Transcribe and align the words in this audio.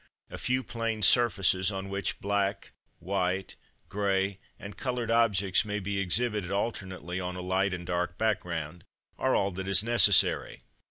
A 0.31 0.37
few 0.39 0.63
plain 0.63 1.03
surfaces, 1.03 1.71
on 1.71 1.87
which 1.87 2.19
black, 2.19 2.73
white, 2.97 3.55
grey, 3.87 4.39
and 4.57 4.75
coloured 4.75 5.11
objects 5.11 5.63
may 5.63 5.79
be 5.79 5.99
exhibited 5.99 6.49
alternately 6.49 7.19
on 7.19 7.35
a 7.35 7.41
light 7.41 7.71
and 7.71 7.85
dark 7.85 8.17
ground, 8.39 8.83
are 9.19 9.35
all 9.35 9.51
that 9.51 9.67
is 9.67 9.83
necessary. 9.83 10.63